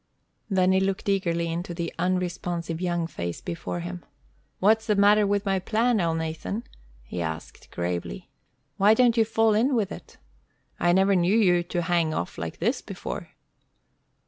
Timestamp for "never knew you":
10.91-11.61